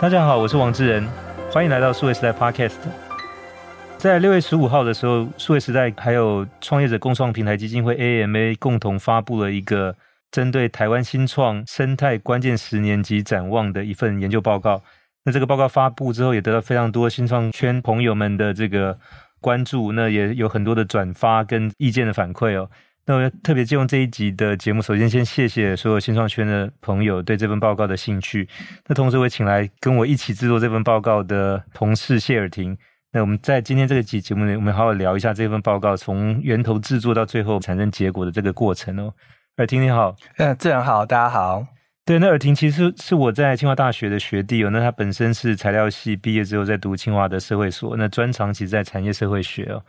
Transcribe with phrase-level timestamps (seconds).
[0.00, 1.04] 大家好，我是王志仁，
[1.50, 2.76] 欢迎来到数位时代 Podcast。
[3.96, 9.96] 在六月十五号的时候，数位时代还有创业者共创平台基金会 AMA 共同发布了一个
[10.30, 14.80] 针对台湾新创生态关键十年及展望的一份研究报告。
[15.24, 18.96] 那这个报告发布之后，也得到非常多新创圈朋友们的这个
[19.40, 22.70] 关注，那也有很多的转发跟意见的反馈哦。
[23.08, 28.46] 那我特别借用这一集的节目，首先先谢谢所有新创圈的朋友对这份报告的兴趣。
[28.86, 32.76] 那同时，我也请来跟我一起制作这份报告的同事谢尔廷。
[33.10, 39.10] 那我们在今天这个集节目里，我们好好聊一下这份报告从源头制作到最后产生结果的这个过程哦。
[39.56, 41.66] 尔廷你好，嗯，自然好，大家好。
[42.04, 44.70] 对，那尔廷其实是我在清华大学的学弟哦。
[44.70, 49.82] 那他本身是材料系毕业之后在读清华的社会所，那专长其实在产业社会学哦。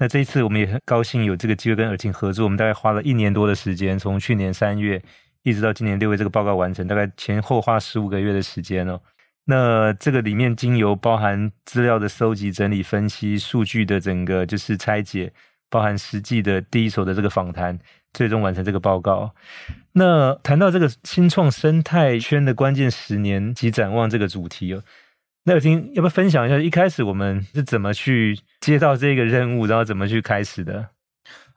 [0.00, 5.00] 那这一次我们也很高兴有这个机会跟尔晴合作，我们大概花了一年多的时间，从去年三月
[5.42, 8.98] 一直到今年六月，这个报告完成，大概前后花十五个月的时间哦。
[9.44, 15.30] 那这个里面经由包含资料的收集、整理、分析、数据的整个就是拆解，
[15.68, 17.78] 包含实际的第一手的这个访谈，
[18.14, 19.34] 最终完成这个报告。
[19.92, 24.82] 那谈到这个新创生态圈的关键十年及展望这个主题哦。
[25.44, 30.88] 那有听要不要分享一下，一开始我们是怎么去接到这个任务，然后怎么去开始的？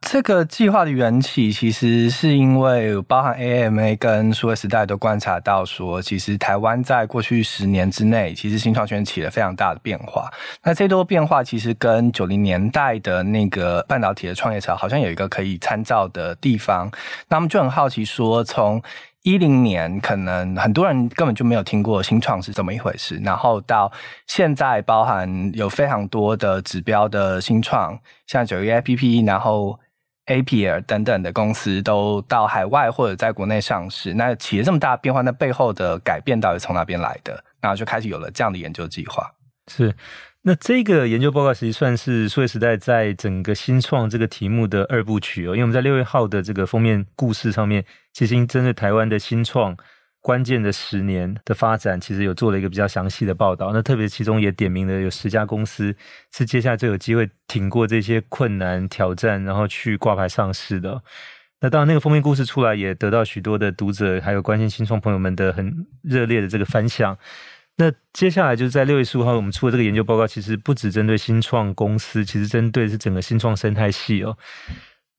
[0.05, 10.29] 这个计划的缘起，其实是因为包含 AMA 跟数位时代都观察到说，其实台湾在过去十年之内，其实新创圈起了非常大的变化。
[10.61, 16.91] 那这多变化其实跟九零年代的那个半导体的创业潮，好像有一个可以参照的地方。
[17.29, 18.83] 那我们就很好奇说，从
[19.23, 23.15] 一零年，可能很多人根本就没有听过新创是怎么一回事。
[23.23, 23.91] 然后到
[24.27, 29.79] 现在，包含有非常多的指标的新创，像九一 APP，然后
[30.25, 34.13] A P R 等等的公司都到海外或者在国内上市。
[34.13, 37.41] 那起了这么大变化，那背后的改变到底从哪边来的？
[37.61, 39.31] 然后就开始有了这样的研究计划。
[39.71, 39.95] 是。
[40.45, 49.73] 那这个研究报告实际算是数位时代在整个新创这个题目的二部曲哦，因为我们在六月号的这个封面故事上面，其实针对台湾的新创
[50.19, 53.71] 关键的十年的发展，其实有做了一个比较详细的报道。
[53.71, 55.95] 那特别其中也点名了有十家公司
[56.33, 61.01] 是接下来最有机会挺过这些困难挑战，然后去挂牌上市的。
[61.61, 67.17] 那当然，那个封面故事出来，也得到许多的读者还有关心新创朋友们的很热烈的这个反响。
[67.77, 74.37] 那接下来就是在六月十五号，我们出的这个研究报告，其实不只针对新创公司，其实针对是整个新创生态系哦。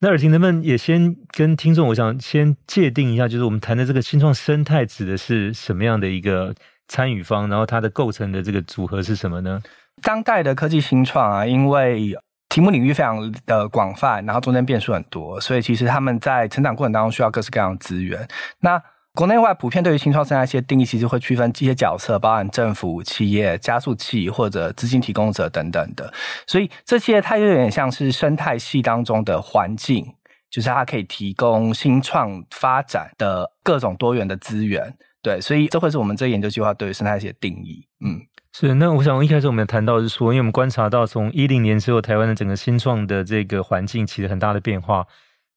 [0.01, 6.55] 那尔廷能不能也先跟听众，我想先界定一下，就是我们谈的这个新创生态指的是什么样的一个
[6.87, 9.61] 参与方，然后它的构成的这个组合是什么呢？
[10.03, 12.15] 当代的科技新创啊，因为
[12.51, 18.29] 题目领域非常的广泛，然后中间变数很多，所以其实他们在成长过程当中需要各式各样的资源。
[18.61, 18.81] 那
[19.15, 26.13] 国内外普遍对于新创生态系的定义，其实会区分这些角色，包含政府、企业、加速器或者资金提供者等等的。
[26.49, 30.05] 所以这些它有点像是生态系当中的环境，
[30.51, 34.93] 就是它可以提供新创发展的各种多元的资源。
[35.23, 37.87] 对，所以这会是我们这个研究计划对于生态系的定义。
[38.05, 38.21] 嗯，
[38.53, 38.75] 是。
[38.75, 45.07] 那我想一开始我们谈到是说，因为我们观察到从一零年之后，台湾的整个新创的这个环境起了很大的变化。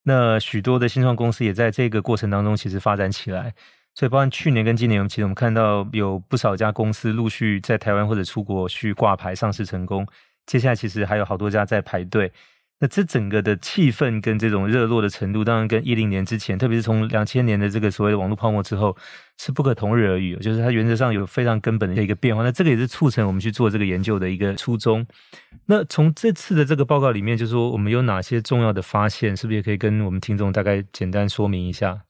[0.09, 3.53] 那许多的新创公司也在这个过程当中其实发展起来，
[3.93, 10.07] 所以包括去年跟今年，其实我们看到有不少家公司陆续在台湾或者出国去挂牌上市成功，
[10.45, 12.31] 接下来其实还有好多家在排队。
[12.79, 18.95] 那这整个的气氛跟这种热络的程度，当然跟一零年之前，特别是从两千年的这个所谓的网络泡沫之后，
[19.37, 20.35] 是不可同日而语。
[20.37, 22.43] 就是它原则上有非常根本的一个变化。
[22.43, 25.05] 那这个也是促成我们去做这个研究的一个初衷。
[25.65, 32.01] 那从这次的这个报告里面，就是说我们有哪些重要的发现，是不是也可以跟我们听众大概简单说明一下？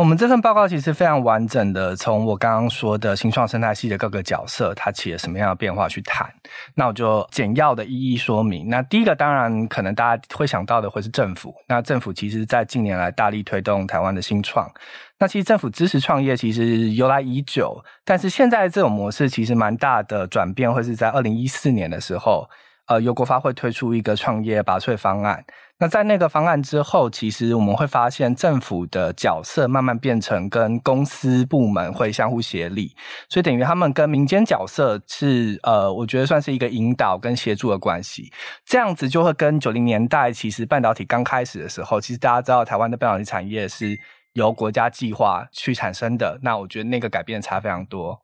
[0.00, 6.26] 我们这份报告其实非常完整的，从我刚刚说的新创生态系的各个角色，它起了什么样的变化去谈。
[6.74, 8.66] 那我就简要的一一说明。
[8.70, 11.54] 那第一个，当然可能大家会想到的会是政府。
[11.68, 14.66] 那政府其实在近年来大力推动台湾的新创。
[15.18, 22.48] 那其实政府支持创业其实由来已久，但是现在这种模式其实蛮大的转变，会是在二零一四年的时候，
[22.86, 25.44] 呃，由国发会推出一个创业拔萃方案。
[25.82, 32.94] 那在那个方案之后，其实我们会发现政府的角色慢慢变成跟公司部门会相互协力，
[33.28, 38.32] 所以等于他们跟民间角色是呃，我觉得算是一个引导跟协助的关系。
[38.64, 43.98] 这样子就会跟九零年代其实半导体刚开始的时候，其实大家知道台湾的半导体产业是
[44.34, 48.20] 由国家计划去产生的，那我觉得那个改变差非常多。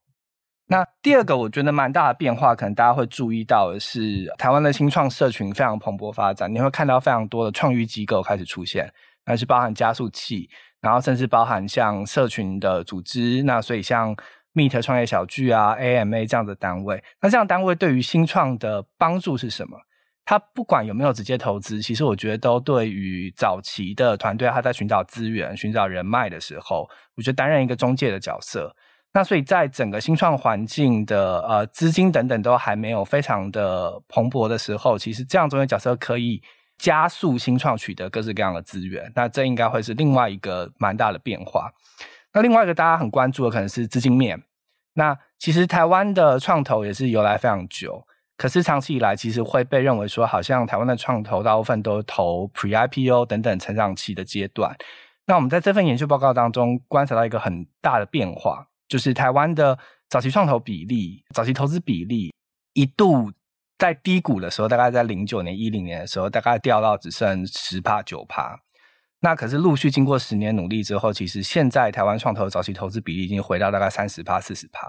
[0.71, 8.93] 那第二个我觉得蛮大的变化，可能大家会注意到的是，台湾的新创社群非常蓬勃发展，你会看到非常多的创育机构开始出现，
[9.25, 10.51] 那是包含加速器，
[10.83, 14.15] 然后甚至包含像社群的组织，那所以像
[14.53, 17.03] Meet 创业小聚啊，AMA 这样的单位。
[17.23, 19.79] 那这样单位对于新创的帮助是什么？
[20.27, 26.87] 他不管有没有直接投资，其实我觉得都对于早期的团队，他在寻找资源、寻找人脉的时候，
[27.17, 28.77] 我觉得担任一个中介的角色。
[29.13, 36.43] 那所以在整个新创环境的呃资金等等都还没有非常的蓬勃的时候，其实这样中间角色可以
[36.77, 39.11] 加速新创取得各式各样的资源。
[39.15, 41.73] 那这应该会是另外一个蛮大的变化。
[42.33, 44.43] 那另外一个大家很关注的可能是资金面。
[44.93, 48.07] 那其实台湾的创投也是由来非常久。
[48.37, 54.77] 可是长期以来，其实会被认为说，好像台湾的创投大部分都投 Pre-IPO 等等成长期的阶段。
[55.27, 62.33] 那我们在这份研究报告当中观察到一个很大的变化，就是台湾的早期创投比例、早期投资比例
[62.73, 63.31] 一度
[63.79, 68.59] 在低谷的时候，大概在零九年、一零年的时候，大概掉到只剩十趴、九趴。
[69.21, 74.87] 那可是陆续经过十年努力之后，其实现在台湾创投早期投资比例已经回到大概三十趴、四十趴。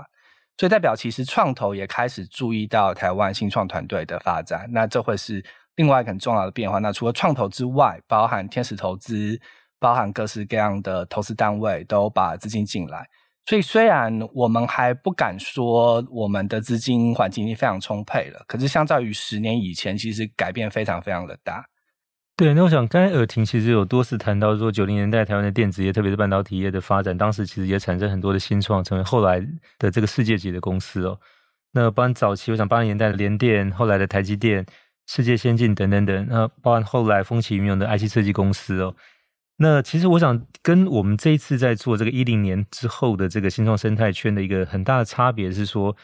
[0.57, 5.43] 所以代表其实创投也开始注意到台湾新创团队的发展，那这会是
[5.75, 6.79] 另外一个很重要的变化。
[6.79, 9.39] 那除了创投之外，包含天使投资，
[9.79, 13.07] 包含各式各样的投资单位都把资金进来。
[13.49, 21.65] 所以虽然我们还不敢说我们的资金环境已经非常充沛了，可是相较于十年以前，其实改变非常非常的大。
[22.37, 29.43] 对，那我想刚才尔婷其实有多次谈到说，九零年代台湾的电子业，特别是半导体业的发展，当时其实也产生很多的新创，成为后来
[29.79, 31.19] 的这个世界级的公司哦。
[31.71, 34.63] 那包含早期，我想八零年代的联电，后来的台积电、
[35.07, 38.95] 世界先进等等等，那包含后来风起云涌的 IC 设计公司哦。
[39.61, 45.95] 那其实我想跟我们这一次在做这个一零年之后的这个新创生态圈的一个很大的差别是说，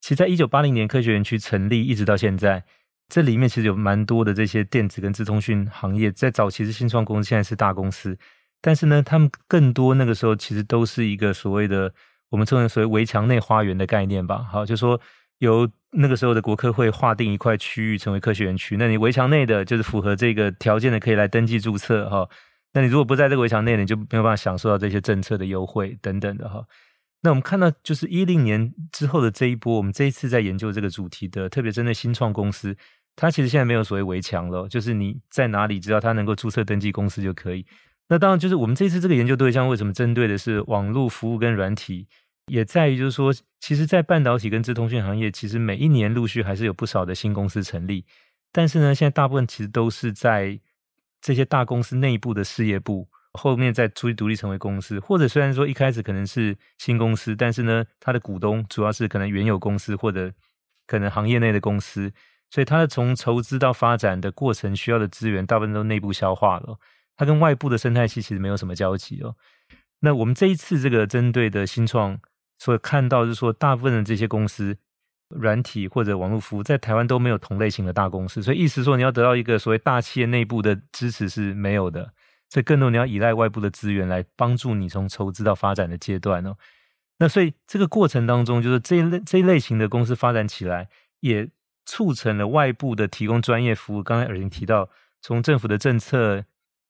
[0.00, 2.64] 其实在一九八零年科学园区成立一直到现在。
[3.08, 8.18] 这里面其实有蛮多的这些电子跟资通讯行业，在早期是新创公司，现在是大公司。
[8.60, 11.94] 但是呢，他们更多那个时候其实都是一个所谓的
[12.30, 14.44] 我们称为所谓围墙内花园的概念吧。
[14.50, 15.00] 好，就说
[15.38, 22.28] 由那个时候的国科会划定一块区域成为科学园区，那你围墙内的就是符合这个条件的，可以来登记注册哈。
[22.76, 26.62] 那你如果不在这个围墙内，你就没有办法享受到这些政策的优惠等等的哈。
[27.22, 32.76] 那我们看到就是一零年之后的这一波，我们这一次在研究这个主题的，特别针对新创公司。
[33.16, 37.64] 它其实现在没有所谓围墙了，就是你在哪里，只要它能够注册登记公司就可以。
[38.10, 42.06] 那当然，就是我们这次这个研究对象为什么针对的是网络服务跟软体，
[42.48, 48.04] 也在于就是说，其实，在半导体跟资通讯行业，其实每一年陆续还是有不少的新公司成立。
[48.52, 50.60] 但是呢，现在大部分其实都是在
[51.20, 60.32] 这些大公司内部的事业部后面再出去独立成为公司，或者虽然说一开始可能是新公司，但是呢，它的股东主要是可能原有公司或者
[60.86, 62.12] 可能行业内的公司。
[62.48, 66.78] 所以它的从筹资到发展的过程需要的资源，大部分都内部消化了，
[67.16, 69.34] 它跟外部的生态系其实没有什么交集哦。
[69.98, 72.20] 那我们这一次这个针对的新创，
[72.58, 74.78] 所看到就是说，大部分的这些公司，
[75.28, 82.12] 软体或者网络服务，在台湾都没有同类型的大公司，所以意思说你要得到一个所谓大企业内部的支持是没有的，
[82.48, 86.56] 所以更多你要依赖外部的资源来帮助你从筹资到发展的阶段哦。
[87.18, 90.88] 那所以这个过程当中，就是这一类这一类型的公司发展起来
[91.20, 91.48] 也。
[91.88, 94.02] 促成了外部的提供专业服务。
[94.02, 94.90] 刚才尔婷提到，
[95.22, 96.44] 从政府的政策、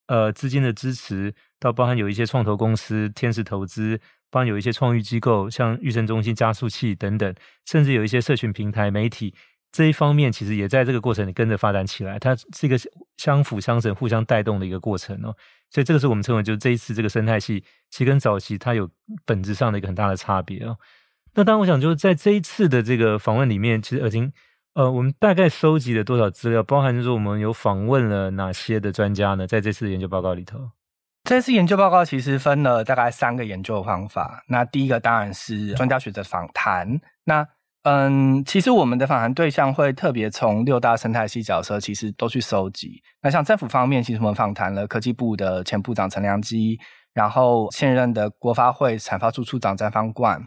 [0.06, 3.98] 呃资金的支持，到包含有一些创投公司、天使投资，
[4.30, 7.34] 包含有一些创育机构，像育成中心、加速器等等，
[7.64, 9.34] 甚至有一些社群平台、媒体
[9.72, 12.18] 这一方面，其实也在这个过程里跟着发展起来。
[12.18, 12.76] 它是一个
[13.16, 15.34] 相辅相成、互相带动的一个过程哦。
[15.70, 18.88] 所以这个是我们称为，就是这一次这个生态系，其实跟早期它有
[19.24, 20.76] 本质上的一个很大的差别哦。
[21.34, 24.32] 那当然，我想就是在这一次的这个访问里面，其实尔婷。
[24.74, 26.62] 呃，我们大概收集了多少资料？
[26.62, 29.46] 包含就是我们有访问了哪些的专家呢？
[29.46, 30.70] 在这次研究报告里头，
[31.26, 34.44] 这次研究报告其实分了大概三个研究方法。
[34.46, 37.00] 那第一个当然是专家学者访谈。
[37.24, 37.44] 那
[37.82, 43.02] 嗯，其实我们的访谈对象会特别从六大生态系角色，其实都去收集。
[43.22, 46.78] 那像政府方面，其实我们访谈了科技部的前部长陈良基，
[47.12, 50.40] 然后现任的国发会产发处处长詹方冠。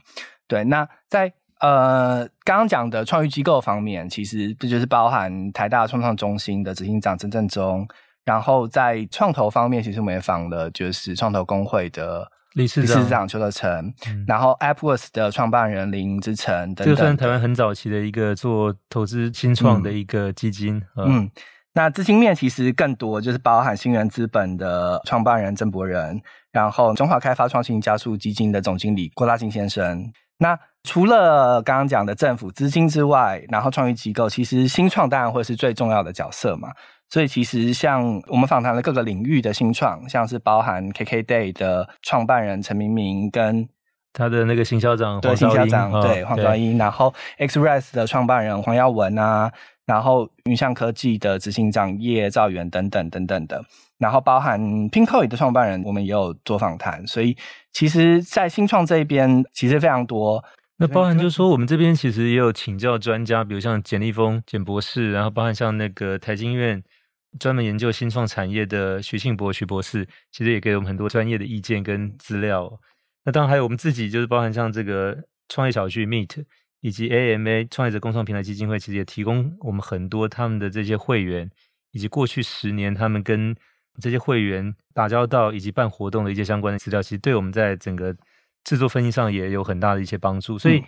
[0.47, 7.85] 对，那在呃，刚刚讲的创育机构方面，其实这就是包含台大创创中心的执行长曾正中。
[8.29, 13.67] 然后在创投方面，其实我们也访了，就是创投公会的理事长邱德成，
[14.05, 16.85] 嗯、然后 AppWorks 的创办人林之成等等。
[16.85, 20.79] 这个算台湾很早期的一个做投资新创的一个基金。
[20.95, 21.31] 嗯，嗯，
[21.73, 26.21] 那资金面其实更多，就是包含新源资本的创办人郑伯仁，
[26.51, 30.05] 然后中华开发创新加速基金的总经理郭大金先生。
[30.37, 36.69] 那除了刚刚讲的政府资金之外，然后创意机构，其实新创当然会是最重要的角色嘛。
[37.09, 43.67] 所以其实像我们访谈了各个领域的新创，像是包含 KKday 的创办人陈明明跟
[44.13, 49.51] 他的那个新校长黄行销长对黄兆英，然后 XREX 的创办人黄耀文啊，
[49.85, 53.63] 然后云象科技的执行长叶兆元等等等等的，
[53.97, 57.35] 然后包含 Pinkoi 的创办人，我们也有做访谈，所以
[57.71, 60.43] 其实，在新创这一边其实非常多。
[60.77, 66.81] 那包含就是说，我们这边其实也有请教专家，比如像简立峰简博士，然后包含像那个台经院
[67.37, 72.79] 专门研究新创产业的徐庆博徐博士，其实也给我们很多专业的意见跟资料。
[73.25, 75.15] 那当然还有我们自己，就是包含像这个
[75.49, 76.43] 创业小区 Meet
[76.79, 81.49] 以及 AMA 创业者共创平台基金会，其实也提供我们很多他们的这些会员，
[81.91, 83.55] 以及过去十年他们跟
[84.01, 88.15] 这些会员打交道以及办活动的一些相关的资料，其实对我们在整个
[88.63, 90.57] 制作分析上也有很大的一些帮助。
[90.57, 90.81] 所以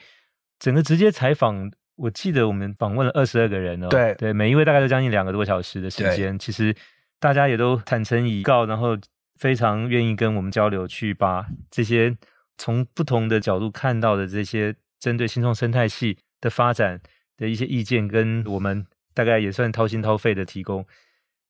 [0.58, 1.70] 整个直接采访，
[2.02, 6.76] 我记得我们访问了二十二个人哦，对对，每一位大概都将近两个多小时的时间，其实
[7.20, 8.98] 大家也都坦诚以告，然后。
[9.38, 12.16] 非常愿意跟我们交流，去把这些
[12.60, 17.02] 从不同的角度看到的这些针对新创生态系的发展
[17.38, 20.86] 的一些意见，跟我们大概也算掏心掏肺的提供。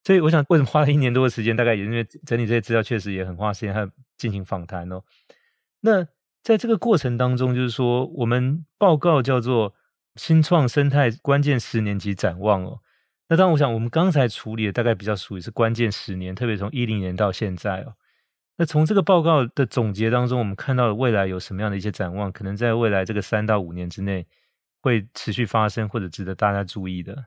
[0.05, 5.03] 所以我想，为什么花了一年多的时间，大概也因为整理这些资料，确实也很花时间，还有进行访谈哦。
[5.81, 6.07] 那
[6.41, 9.71] 在这个过程当中，就是说，我们报告叫做
[10.15, 12.79] 《新创生态关键十年级展望》哦。
[13.29, 17.93] 那当然，我想我们刚才处理的大概比较属于是关键十年，特别从一零年到现在哦。
[18.57, 22.31] 那从这个报告的总结当中，我们看到了未来有什么样的一些展望？
[22.31, 24.27] 可能在未来这个三到五年之内
[24.81, 27.25] 会持续发生，或者值得大家注意的。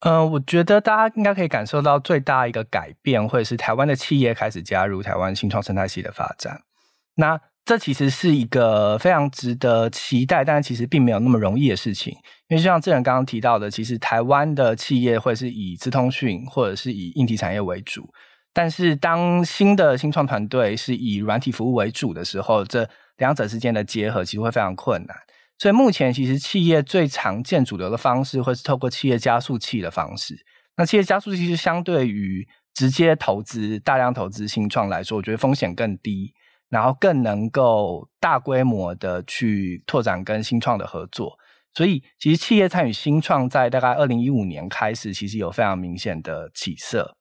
[0.00, 6.62] 呃，我觉得大家应该可以感受到最大一个改变，会是台湾的企业开始加入台湾新创生态系的发展。
[7.16, 12.12] 那这其实是一个非常值得期待，但是其实并没有那么容易的事情。
[12.48, 18.12] 因为就像志仁刚刚提到的，其实台湾的企业会是以资通讯或者是以硬体产业为主，
[18.52, 22.88] 但是当新的新创团队是以软体服务为主的时候，这
[23.18, 25.16] 两者之间的结合其实会非常困难。
[25.56, 30.34] 所以目前其实企业最常见主流的方式，会是透过企业加速器的方式。
[30.76, 36.34] 那企业加速器是相对于直接投资、大量投资新创来说，我觉得风险更低。
[36.72, 41.36] 然后更能够大规模的去拓展跟新创的合作，
[41.74, 47.14] 所以其实企业参与新创在大概二零一五年开始，其实有非常明显的起色。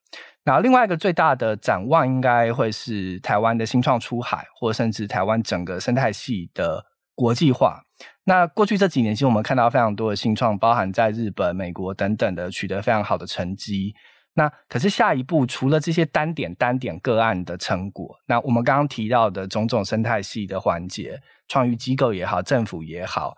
[0.46, 7.84] 然后另外一个最大的展望，应该会是台湾的新创出海，或甚至台湾整个生态系的国际化。
[8.24, 13.94] 那过去这几年，其实我们看到非常多的新创，包含在日本、美国等等的取得非常好的成绩。
[14.34, 23.36] 那可是下一步，除了这些单点单点个案的成果，那我们刚刚提到的种种生态系的环节，创育机构也好，政府也好，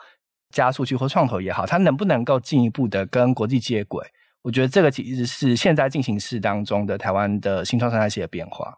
[0.52, 4.06] 加速器或创投也好，它能不能够进一步的跟国际接轨？
[4.44, 8.78] 我觉得这个其实是现在进行式当中的台湾的新创生态系的变化。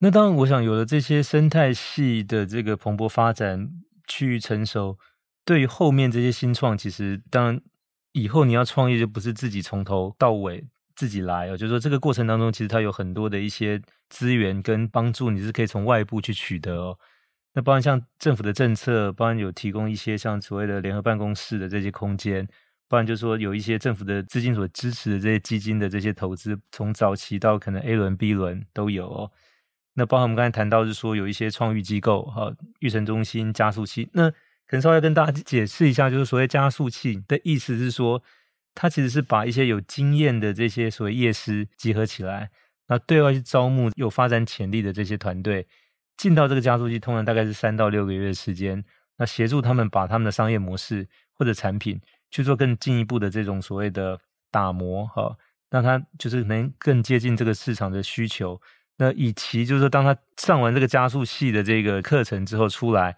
[0.00, 3.68] 那当然，我想有了这些生态系的这个蓬勃发展、
[4.08, 4.98] 趋于成熟，
[5.44, 7.60] 对于后面这些新创，其实当然
[8.12, 10.64] 以后你要创业，就不是自己从头到尾。
[10.96, 16.98] 自己来哦，就是说这个过程当中，其实它有很多的一些资源跟帮助，你是可以从外部去取得哦。
[17.52, 22.46] 那包括像政府的政策，包含有提供一些像所谓的联合办公室的这些空间，
[22.88, 29.30] 包含就是说有一些政府的资金所支持的这些基金的这些投资，从早期到可能 A 轮、B 轮都有哦。
[29.94, 38.22] 那包括我们刚才谈到是说有一些创育机构哈，育成中心、加速器，那可能稍微跟大家解释一下，就是所谓加速器的意思是说。
[38.74, 42.50] 它其实是把一些有经验的这些所谓业师集合起来，
[42.88, 45.66] 那对外去招募有发展潜力的这些团队，
[46.16, 48.84] 进到这个加速器，通常大概是三到六个月的时间，
[49.18, 52.00] 那协助他们把他们的商业模式或者产品
[52.30, 54.18] 去做更进一步的这种所谓的
[54.50, 55.36] 打磨哈，
[55.70, 58.60] 让他就是能更接近这个市场的需求。
[58.96, 63.16] 那以其就是说，当他上完这个加速器的这个课程之后出来。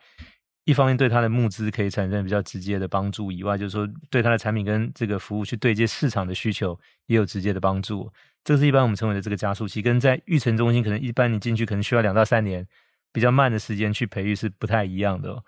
[0.67, 8.11] 一方面对他的募资可以产生比较直接的帮助以外，就是说对他的产品跟这个服务去对接市场的需求也有直接的帮助。
[8.43, 12.67] 这是一般我们称为的这个加速器，跟在育成中心可能一般你进去可能需要两到三年
[13.13, 15.45] 比较慢的时间去培育是不太一样的哦。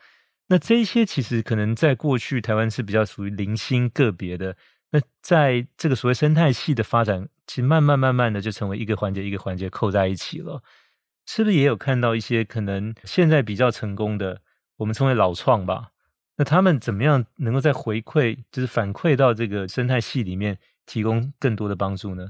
[0.47, 4.57] 那这一些其实可能在过去台湾是比较属于零星个别的，
[4.93, 10.63] 那在这个所谓生态系的发展，其实慢慢慢慢的就成为一个环节一个环节扣在一起了。
[11.27, 14.43] 是不是也有看到一些可能现在比较成功的？
[14.79, 15.91] 我们称为老创吧，
[16.37, 22.29] 那他们怎么样能够在回馈，就是反馈到这个生态系里面，提供更多的帮助呢？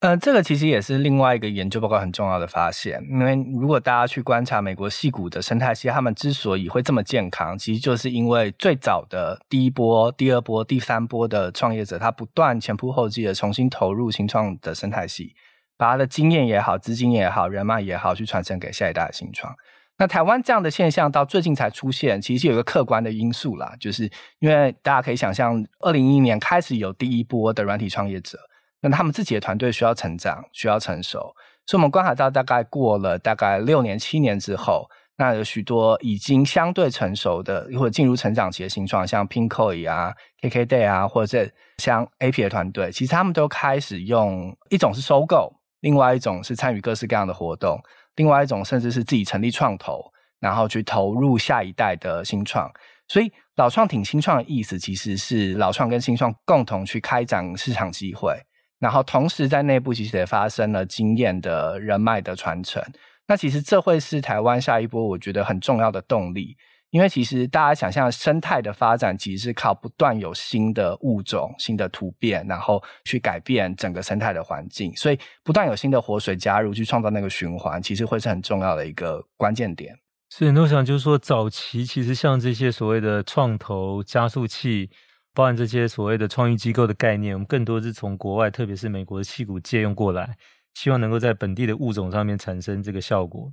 [0.00, 15.34] 呃，这个其实也是另外一个研究报告很重要的发现，因为如果大家去观察美国矽谷的生态系，他们之所以会这么健康，其实就是因为最早的第一波、第二波、第三波的创业者，他不断前仆后继的重新投入新创的生态系，
[15.78, 19.56] 把他的经验也好、资金也好、人脉也好，去传承给下一代的新创。
[19.98, 24.10] 那台湾这样的现象到最近才出现，其实是有一个客观的因素啦，就是
[24.40, 28.38] 因为大家可以想象，二零一一年开始有第一波的软体创业者，
[28.82, 31.34] 那他们自己的团队需要成长，需要成熟，
[31.66, 34.86] 所以我们观察到，大概过了大概六年、七年之后，
[35.16, 40.12] 那有许多已经相对成熟的或者进入成长期的形状，像 Pinkoi 啊、
[40.42, 41.48] KKday 啊，或者
[41.78, 45.50] 像 AP 的团队，其实他们都开始用一种是收购，
[45.80, 47.80] 另外一种是参与各式各样的活动。
[48.16, 52.70] 另外一种甚至是自己成立创投，然后去投入下一代的新创。
[53.08, 58.36] 所以老创挺新创的意思，其实是老创跟新创共同去开展市场机会，
[58.80, 62.82] 然后同时在内部其实也发生了经验的人脉的传承。
[63.28, 66.56] 那其实这会是台湾下一波我觉得很重要的动力。
[66.96, 74.96] 因为其实大家想象生态的发展，其实是靠不断有新的物种、新的突变，然后去改变整个生态的环境。
[74.96, 79.94] 所以不断有新的活水加入，去创造那个循环，其实会是很重要的一个关键点。
[80.30, 84.88] 是，那我想就是说，早期其实像这些所谓的创投加速器，
[85.34, 90.38] 包含这些所谓的创意机构的概念，我们更多是从国外，特别是美国的矽谷借用过来，
[90.72, 93.52] 希望能够在本地的物种上面产生这个效果。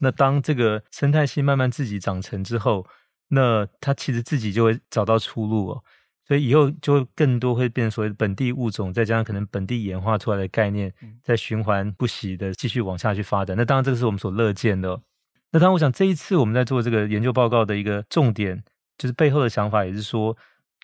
[0.00, 2.86] 那当这个生态系慢慢自己长成之后，
[3.28, 5.84] 那它其实自己就会找到出路哦。
[6.26, 10.92] 所以以后就会更多会变成所谓的本地物种，再加上可能本地演化出来的概念，
[11.24, 13.56] 在循环不息的继续往下去发展。
[13.56, 15.00] 那当然这个是我们所乐见的。
[15.50, 18.62] 那当然，我想这一次我们在做这个研究报告的一个重点，
[18.96, 20.36] 就是背后的想法也是说，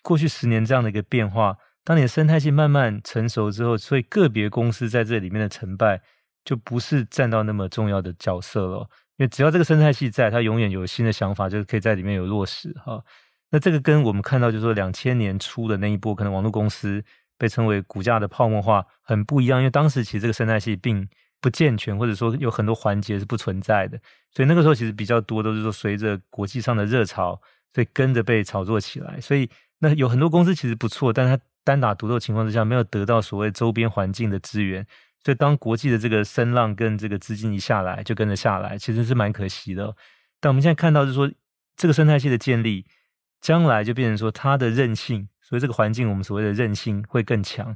[0.03, 1.55] 过去十年这样的一个变化，
[1.85, 6.01] 当你的生态系慢慢成熟之后，所以个别公司在这里面的成败
[6.43, 8.89] 就不是占到那么重要的角色了。
[9.17, 13.03] 因为只要这个生态系在，它永远有新的想法，就是可以在里面有落实哈。
[13.49, 17.03] 那这个跟我们看到，就是说两千年初的那一波，可能网络公司
[17.37, 19.59] 被称为股价的泡沫化，很不一样。
[19.59, 21.07] 因为当时其实这个生态系并
[21.41, 23.99] 不健全，或者说有很多环节是不存在的，
[24.31, 27.39] 所以那个时候其实比较多都是说随着国际上的热潮，
[27.73, 29.19] 所以跟着被炒作起来。
[29.19, 34.85] 所以那有很多公司其实不错，但它单打独斗情况之下，没有得到所谓周边环境的资源。
[35.27, 39.93] 所以，当国际的这个声浪跟这个资金一下来，就跟着下来，其实是蛮可惜的。
[40.39, 41.29] 但我们现在看到，就是说
[41.75, 42.85] 这个生态系的建立，
[43.41, 47.75] 将来就变成说它的韧性，所以这个环境我们所谓的韧性会更强。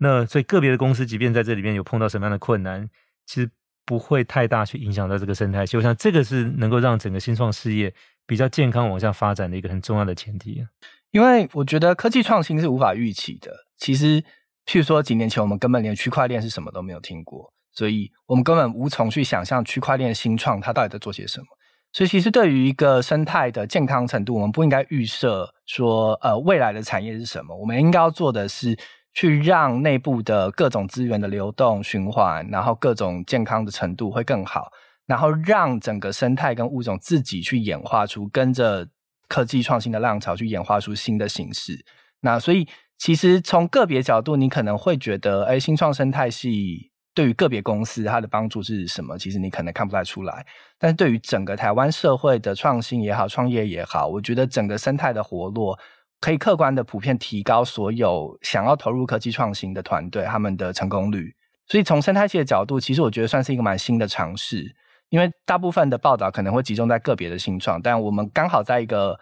[0.00, 2.86] 那所以个别的公司，即便在这里面有碰到什么样的困难，
[3.24, 3.48] 其实
[3.86, 5.78] 不会太大去影响到这个生态系。
[5.78, 7.94] 我想这个是能够让整个新创事业
[8.26, 10.62] 比较健康往下发展的一个很重要的前提。
[11.10, 14.22] 因为我觉得科技创新是无法预期的，其实。
[14.64, 21.46] 譬如说，几年前我们根本连区块链是什么都没有听过，所以我们根本无从去想象区块链新创它到底在做些什么。
[21.92, 27.54] 所以，其实对于一个生态的健康程度，我们不应该预设说，呃，未来的产业是什么。
[27.54, 28.78] 我们应该要做的是，
[29.12, 34.70] 去让内部的各种资源的流动循环，然后各种健康的程度会更好，
[35.06, 38.88] 然后让整个生态跟物种自己去演化出，跟着
[39.28, 41.84] 科技创新的浪潮去演化出新的形式。
[42.20, 42.68] 那所以。
[43.02, 49.18] 其实从个别角度，你可能会觉得，哎，新创生态系对于个别公司它的帮助是什么？
[49.18, 50.46] 其实你可能看不太出来。
[50.78, 55.76] 但是对于整个台湾社会的创新也好，创业也好，我觉得整个生态的活络，
[56.20, 61.34] 可以客观的普遍提高所有想要投入科技创新的团队他们的成功率。
[61.66, 64.64] 所以从生态系的角度，其实我觉得算是一个蛮新的尝试。
[65.08, 69.18] 因为大部分的报道可能会集中在个别的新创，但我们刚好在一个。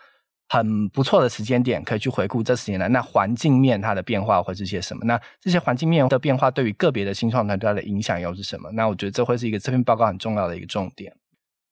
[0.53, 5.05] 很不错的时间点，可以去回顾这十年来那环境面它的变化会是些什么？
[5.05, 8.69] 那这些环境面的变化对于个别的新创团队它的影响又是什么？
[8.73, 11.15] 那我觉得这会是一个这篇报告很重要的一个重点。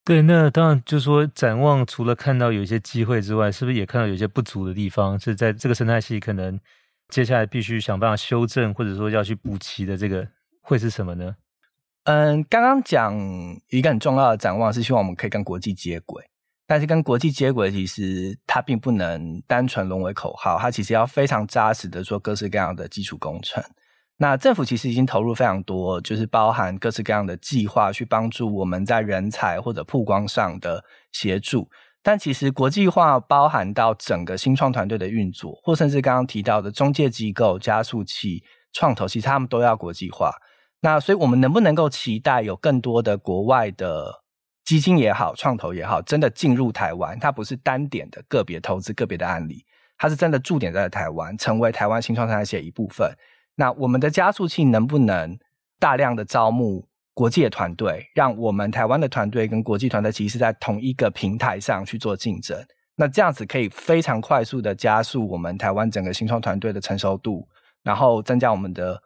[0.05, 5.19] 对，那当然就是说展望，除了看到有一些机会之外，是不是也看到有一些不足的地方？
[5.19, 6.59] 是在这个生态系可能
[7.09, 10.25] 接下来必须想办法修正，或者说要去补齐的这个
[10.62, 11.35] 会是什么呢？
[12.05, 13.12] 嗯，刚刚讲
[13.71, 16.25] 一个很重要的展望是希望我们可以跟国际接轨。
[16.68, 23.64] 但是跟国际接轨，其实它并不能单纯沦为口号，它其实要非常扎实的做各式各样的基础工程。
[24.18, 31.70] 那政府其实已经投入非常多，就是包含各式各样的计划，去帮助我们在人才或者曝光上的协助。
[32.02, 40.33] 但其实国际化包含到整个新创团队的运作，或甚至刚刚提到的中介机构、加速器、创投，其实他们都要国际化。
[40.81, 44.22] 那所以我们能不能够期待有更多的国外的
[44.68, 49.64] 基金也好，创投也好，真的进入台湾，它不是单点的个别投资、个别的案例，
[49.96, 53.11] 它是真的驻点在台湾，成为台湾新创生态系的一部分。
[53.54, 55.38] 那我们的加速器能不能
[55.81, 62.62] 大量的招募国际的团队，让我们台湾的团队跟国际团队其实是在同一个平台上去做竞争？
[62.94, 67.48] 那这样子可以非常快速的加速我们台湾整个新创团队的成熟度，
[67.83, 69.02] 然后增加我们的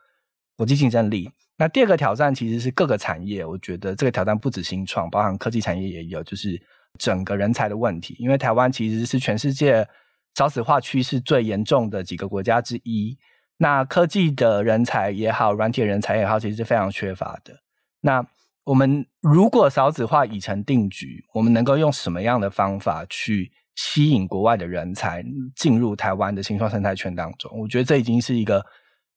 [0.57, 1.31] 国际竞争力。
[1.62, 6.61] 那第二个挑战其实是各个产业，我觉得这个挑战不止新创，包含科技产业也有，就是
[6.98, 8.16] 整个人才的问题。
[8.18, 9.87] 因为台湾其实是全世界
[10.35, 13.16] 少子化趋势最严重的几个国家之一。
[13.59, 17.55] 那科技的人才也好，软体人才也好，其实是非常缺乏的。
[18.01, 18.27] 那
[18.64, 27.57] 我们如果少子化已成定局，我们能够用什么样的方法去吸引国外的人才进入台湾的新创生态圈当中？
[27.57, 28.66] 我觉得这已经是一个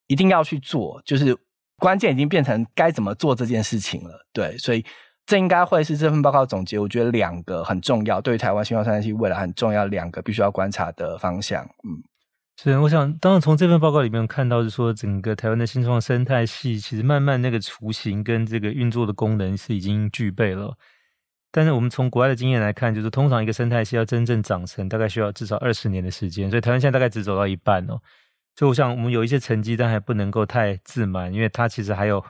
[0.05, 1.35] 一定要去做，就是
[1.77, 4.25] 关键已经变成该怎么做这件事情了。
[4.33, 4.85] 对，所以
[5.25, 6.79] 这应该会是这份报告总结。
[6.79, 11.63] 我觉得两个很重要，对于台湾新创生态系未来很重要两个必须要观察的方向。
[11.63, 12.03] 嗯。
[12.57, 20.73] 所以，我想，当然从这份报告里面看到，是说整个台湾的新创生态系，其实慢慢那个雏形跟这个运作的功能是已经具备了。
[21.51, 26.49] 但是，我们从国外的经验来看，就是通常一个生态系要真正长成，大概需要至少二十年的时间。
[26.49, 27.99] 所以，台湾现在大概只走到一半哦。
[28.55, 32.23] 所以，我们有一些成绩，但还不能够太自满，因为它其实还有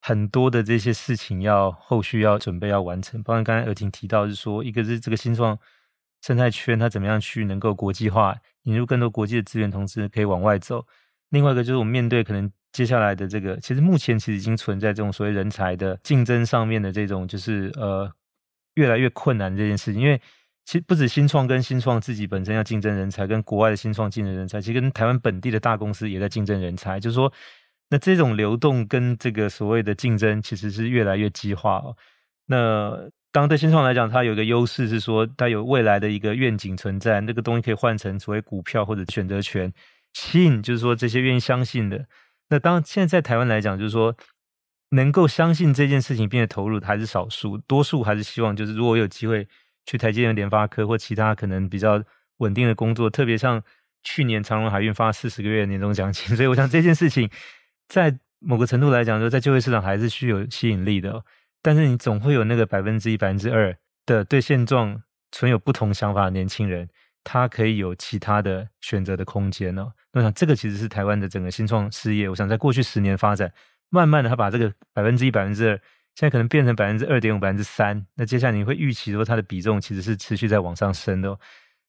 [0.00, 3.22] 很多的这些事情要后续要准备要完成。
[3.22, 5.58] 包括刚才尔婷提到，是说一个是这个新创。
[6.26, 10.82] 生态圈它怎么样去能够国际化，引入更多国际的资源，同时可以往外走。
[11.28, 18.10] 另外一个就是我们面对可能接下来的这个，其实目前其实已经存在这种所谓人才的竞争上面的这种，就是呃
[18.76, 20.00] 越来越困难这件事情。
[20.00, 20.18] 因为
[20.64, 26.98] 其不止新创跟新创自己本身要竞争人才，跟国外的新创竞争人才，其实跟台湾本地的大公司也在竞争人才。
[26.98, 27.30] 就是说，
[27.90, 31.94] 那这种流动跟这个所谓的竞争，其实是越来越激化哦。
[32.46, 32.98] 那
[33.30, 39.72] 当对新创来讲，它有一个优势是说，它有未来的一个愿景存在，那个东西可以换成所谓股票或者选择权，
[40.12, 42.06] 吸引就是说这些愿意相信的。
[42.48, 44.16] 那当现在在台湾来讲，就是说
[44.90, 49.46] 能够相信这件事情并且投入的还是少数，多数还是希望就是如果有机会
[49.86, 52.02] 去台积电、联发科或其他可能比较
[52.38, 53.62] 稳定的工作，特别像
[54.02, 57.30] 去年长荣海运发四十个月的年终奖金， 所以我想这件事情
[57.88, 61.24] 在某个程度来讲，说在就业市场还是具有吸引力的。
[61.62, 66.86] 但是你总会有那个百分之一、百分之二的对现状存有不同想法的年轻人，
[67.22, 69.90] 他可以有其他的选择的空间哦。
[70.12, 73.50] 我想这个其实是台湾的整个新创事业，我想在过去十年发展，
[73.88, 75.80] 慢慢的他把这个百分之一、百分之二，
[76.14, 78.06] 现在可能变成百分之二点五、百分之三。
[78.14, 81.38] 那接下来你会预期说它的比重其实是持续在往上升的哦。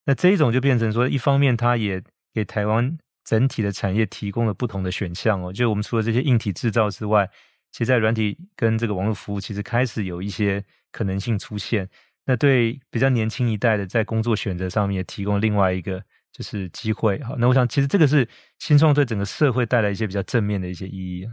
[0.05, 2.01] 那这一种就变成说，一方面它也
[2.33, 7.29] 给台湾整体的产业提供了不同的选项哦，就我们除了这些硬体制造之外。
[7.71, 11.85] 其实，在软体跟这个网络服务，其实开始有一些可能性出现。
[12.23, 17.21] 那对比较年轻一代的，在工作选择上面也提供另外一个就是机会。
[17.21, 18.25] 好，那我想，其实这个是
[18.59, 21.27] 新创对整个社会带来一些比较正面的一些意义。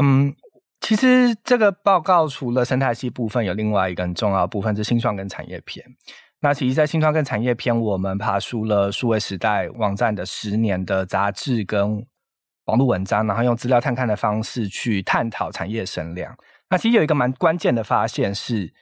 [0.00, 0.32] 嗯，
[0.80, 5.84] 其实这个报告除了生态系部分，有另外一个很重要的部分是新创跟产业篇。
[6.40, 12.06] 那其实，在新创跟产业篇，我们爬梳了数位时代网站的十年的杂志跟。
[12.66, 16.32] 网络文章，然后用资料探勘的方式去探讨产业生量。
[16.68, 18.72] 那其实有一个蛮关键的发现是，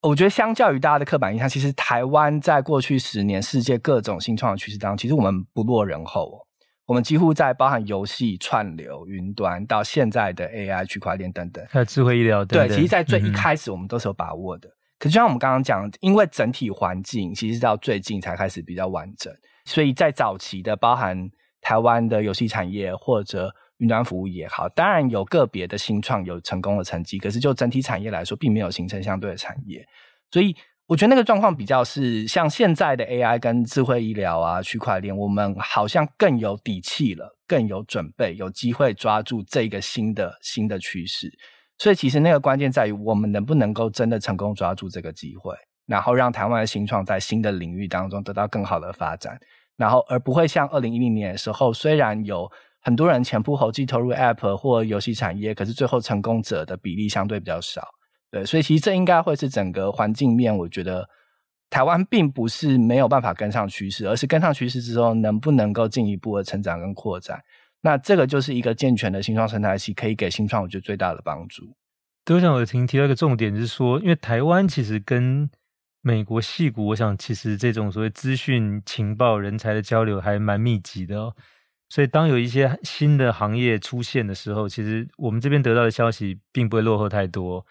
[0.00, 6.47] 我觉得相较于大家的刻板印象，其实台湾在过去十年世界各种新创的趋势当中，其实我们不落人后哦。
[6.88, 12.66] 我们几乎在包含游戏、串流、云端到现在的 AI、区块链等等，还有智慧医疗等等。
[12.66, 14.68] 对，其实，在最一开始我们都是有把握的。
[14.68, 19.30] 嗯、可是就像我们刚刚讲，因为整体环境其实到最近才开始比较完整，
[19.66, 21.30] 所以在早期的包含。
[21.60, 29.84] 台湾的游戏产业或者云端服务也好，当然有个别的新创有成功的成绩，可是就整体产业来说，并没有形成相对的产业。
[30.30, 30.54] 所以
[30.88, 41.30] 我觉得那个状况比较是像现在的 AI 跟智慧医疗啊、区块链，我们好像更有底气了，更有准备，有机会抓住这个新的新的趋势。
[41.76, 45.54] 所以其实那个关键在于我们能不能够真的成功抓住这个机会，
[45.86, 49.38] 然后让台湾的新创在新的领域当中得到更好的发展。
[49.76, 57.86] 然后，而不会像二零一零年的时候，虽然有很多人前仆后继投入 App 或游戏产业，可是最后成功者的比例相对比较少。
[58.30, 61.08] 对，所以其实这应该会是整个环境面，我觉得
[61.70, 67.42] 台湾并不是没有办法跟上趋势，而是跟上趋势之后，能不能够进一步的成长跟扩展。
[67.80, 71.74] 那这个就是一个健全的新创生态系，可以给新创我觉得最大的帮助。
[72.24, 75.48] 对，我想尔晴提到一个重点，就是说，因为台湾其实跟
[76.02, 81.34] 美国矽谷，我想其实这种所谓资讯情报人才的交流还蛮密集的哦。
[81.88, 87.64] 所以当有一些新的行业出现的时候，其实我们这边得到的消息并不会落后太多。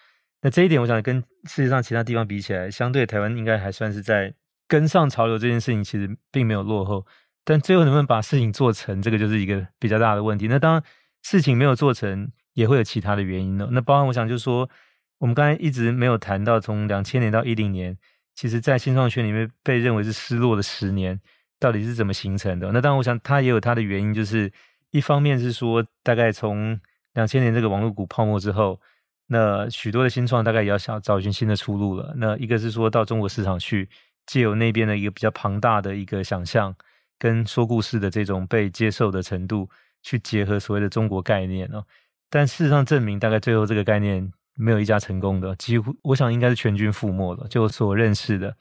[0.47, 4.33] 那这一点，我想跟世界上其他地方比起来，相对台湾应该还算是在
[4.65, 7.05] 跟上潮流这件事情，其实并没有落后。
[7.43, 10.47] 但最后能不能把事情做成，这个就是一个比较大的问题。
[10.47, 10.81] 那当，
[11.21, 13.67] 事情没有做成，也会有其他的原因呢。
[13.73, 14.69] 那包含我想就是说，
[15.17, 17.97] 我们刚才一直没有谈到从两千年到一零年。
[18.33, 21.19] 其实，在新创圈里面被认为是失落的十年，
[21.59, 22.71] 到底是怎么形成的？
[22.71, 24.49] 那当然，我想它也有它的原因，就是
[24.91, 26.79] 一方面是说，大概从
[27.15, 28.79] 两千年这个网络股泡沫之后，
[29.27, 32.13] 那许多的新创大概也要想找寻新的出路了。
[32.17, 33.89] 那一个是说到中国市场去，
[34.25, 36.73] 借由那边的一个比较庞大的一个想象
[37.19, 39.69] 跟说故事的这种被接受的程度，
[40.01, 41.83] 去结合所谓的中国概念哦。
[42.29, 47.47] 但事实上证明，大概最后这个概念没有一家成功的，几乎我想应该是全军覆没了。
[47.49, 48.55] 就我所认识的。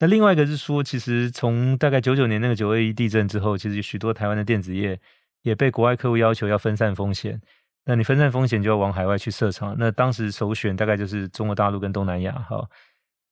[0.00, 5.00] 那另外一个是说，其实从大概九九年那个九二一地震之后，其实许多台湾的电子业
[5.42, 7.40] 也被国外客户要求要分散风险。
[7.86, 9.76] 那你分散风险就要往海外去设厂。
[9.78, 12.66] 那当时首选大概就是中国大陆跟东南亚哈。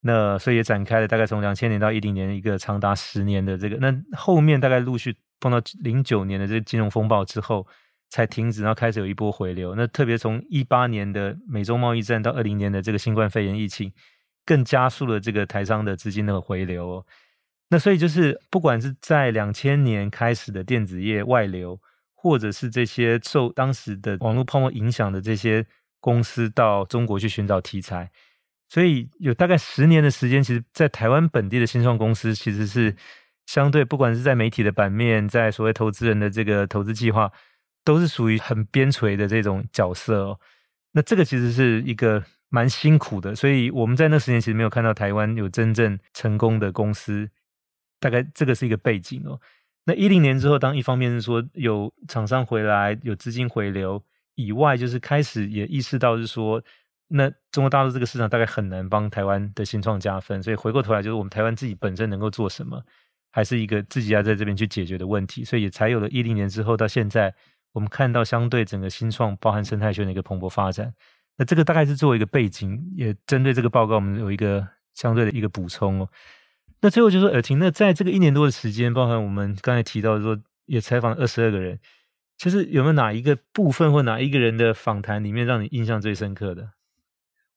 [0.03, 3.77] 那所以也展开了大概从两千年到一零年一个长达十年的这个。
[3.77, 7.67] 那后面大概陆续碰到零九年的这个金融风暴之后
[8.11, 9.75] 才停止，然后开始有一波回流。
[9.75, 13.91] 那特别从一八年的美中贸易战到二零年的这个新冠肺炎疫情，
[14.45, 17.07] 更加速了这个台商的资金的回流哦。
[17.71, 21.81] 那所以就是不管是在两千年开始的电子业外流。
[22.23, 25.67] 或者是这些受当时的网络泡沫影响的这些
[25.99, 28.09] 公司到中国去寻找题材，
[28.69, 32.95] 所以有大概十年的时间，其实，在台湾本地的新创公司其实是
[33.47, 37.29] 相对，不管是在媒体的版面，在所谓投资人的这个投资计划，
[37.83, 40.39] 都是属于很边陲的这种角色哦。
[40.93, 47.29] 那这个其实是一个蛮辛苦的，所以我们在那十年其实没有看到台湾有真正成功的公司，
[47.99, 49.41] 大概这个是一个背景哦。
[49.85, 54.03] 那一零年之后，当一方面是说有厂商回来，有资金回流
[54.37, 56.63] 以外，就是开始也意识到是说，
[57.09, 62.81] 那中国大陆这个市场大概很难帮台湾的新创加分，所以回过头来就是我们台湾自己本身能够做什么，
[63.33, 67.35] 还是一个自己要在这边去解决的问题，所以也才有了一零年之后到现在，
[67.73, 70.95] 我们看到相对整个新创包含生态圈的一个蓬勃发展。
[71.37, 76.09] 那这个大概是作为一个背景，也针对这个报告，我们有一个相对的一个补充哦。
[76.83, 81.79] 那最后就说，尔婷，那在这个一年多的时间，包含我们刚才提到说，也采访了二十二个人，
[82.37, 86.71] 其实有没有哪一个部分或哪一个人的访谈里面让你印象最深刻的？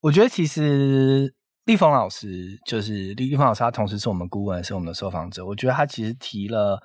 [0.01, 1.33] 我觉得其实
[1.65, 5.43] 立峰老师就是立立峰老师，他同时是我们顾问，是我们的受访者。
[5.43, 6.79] 我觉得他其实提了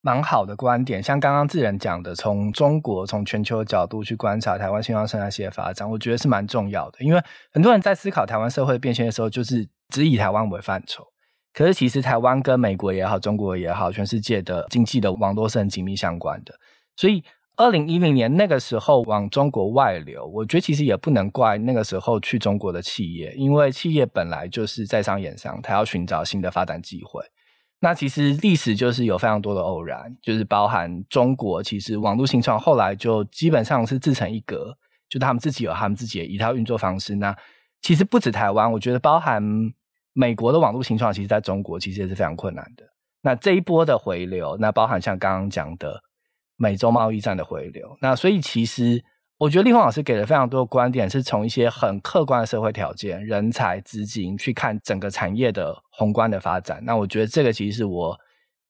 [0.00, 7.00] 蛮好的观点，像刚刚智仁讲的，从中国从全球的角度去观察台湾新创生态系的发展，我觉得是蛮重要的。
[7.00, 11.04] 因为很多人在思考台湾社会变迁的时候，就是只以台湾为范畴。
[11.54, 16.52] 可是，其实台湾跟美国也好，中国也好，全世界的经济的网络是很紧密相关的。
[16.96, 17.22] 所以，
[17.54, 27.22] 二零一零年那个时候往中国外流，我觉得其实也不能怪那个时候去中国的企业，因为企业本来就是在商言商，他要寻找新的发展机会。
[27.78, 34.76] 那其实历史就是有非常多的偶然，就是包含中国其实网络新创后来就基本上是自成一格，
[35.08, 37.14] 就他们自己有他们自己的一套运作方式。
[37.14, 37.36] 那
[37.80, 39.72] 其实不止台湾，我觉得包含。
[40.14, 42.84] 美国的网络新创，其实在中国其实也是非常困难的。
[43.20, 46.00] 那这一波的回流，那包含像刚刚讲的
[46.56, 49.02] 美洲贸易战的回流，那所以其实
[49.38, 56.80] 我觉得立峰老师给了非常多的观点，是从一些很客观的社会条件、人才、资金去看整个产业的宏观的发展。
[56.84, 58.16] 那我觉得这个其实是我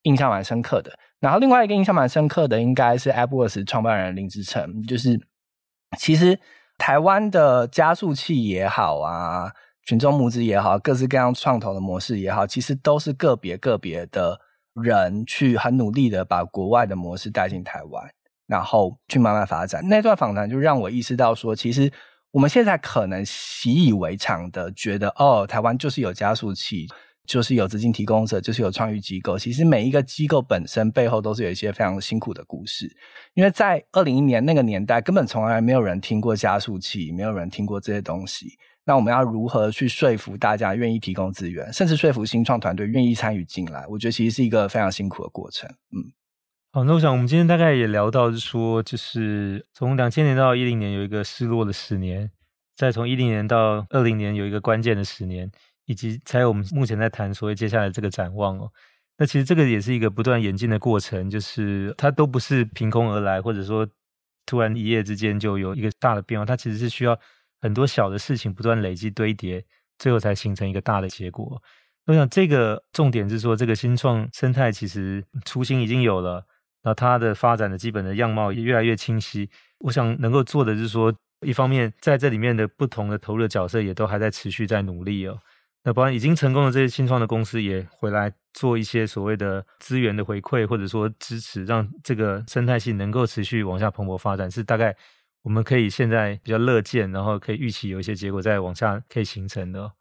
[0.03, 0.91] 印象蛮深刻的。
[1.21, 5.21] 然后另外一个印象蛮深刻的，应该是 AppWorks 创办人林志成，就是
[5.99, 6.39] 其实
[6.79, 9.53] 台湾的加速器也好啊。
[9.85, 14.41] 群众募资也好，各式各样创投的模式也好，其实都是个别个别的
[14.83, 18.03] 人去很努力的把国外的模式带进台湾，
[18.47, 19.87] 然后去慢慢发展。
[19.87, 21.93] 那段访谈就让我意识到说，其实
[22.31, 26.89] 我们现在可能习以为常的觉得，哦，台湾就是有加速器，
[27.27, 29.39] 就是有资金提供者，就是有创育机构。
[29.39, 32.91] 其实每一个机构本身背后都是有一些非常辛苦的故事，
[33.35, 38.59] 因为在二零一年那个年代，根本从来没有人听过加速器，没有人听过这些东西。
[38.87, 43.87] 那我们要如何去说服大家愿意提供资源，甚至说服新创团队愿意参与进来？
[43.89, 45.67] 我觉得其实是一个非常辛苦的过程。
[45.91, 46.13] 嗯，
[46.71, 52.31] 好，那我想我们今天大概也聊到，是说，就是从两千年到一零年有一个失落的十年，
[52.77, 55.51] 再从一零年到二零年有一个关键的十年，
[55.87, 58.71] 以及才有我们目前在谈所谓接下来这个展望哦。
[59.17, 63.89] 那其实这个也是一个不断演进的过程，就是它都不是凭空而来，或者说
[64.45, 67.19] 突然一夜之间就有一个大的变化，它其实是需要。
[67.65, 69.65] 很多小的事情不断累积堆叠，
[69.99, 71.63] 最后才形成一个大的结果。
[72.05, 76.45] 我想这个重点是说，这个新创生态其实雏形已经有了，
[76.83, 79.49] 那它的发展的基本的样貌也越来越清晰。
[79.79, 85.39] 我想能够做的就是说，一方面在这里面的不同的投入的角色也都还在持续在努力哦。
[85.85, 94.95] 那不然已经成功的这些新创的公司也回来做一些所谓的资源的回馈，或者说支持，让这个生态系能够持续往下蓬勃发展，是大概。
[95.45, 99.93] 我们可以现在比较乐见，然后可以预期有一些结果在往下可以形成的。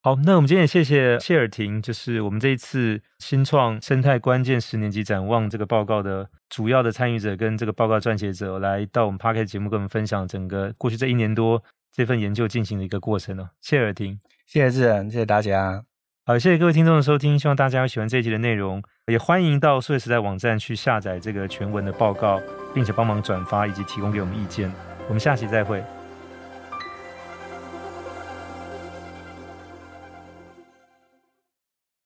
[0.00, 13.50] 好，那我们今天也谢谢谢尔廷，就是我们这一次新创生态关键十年级展望这个报告的主要的参与者跟这个报告撰写者，来到我们 Podcast 节目跟我们分享整个过去这一年多这份研究进行的一个过程哦。
[13.60, 15.84] 谢尔廷，谢谢志仁，谢谢大家。
[16.24, 22.40] 好，谢谢各位听众的收听，希望大家会喜欢这一集的内容，也欢迎到数位时代网站去下载这个全文的报告，
[22.74, 24.72] 并且帮忙转发以及提供给我们意见。
[25.08, 25.82] 我们下期再会。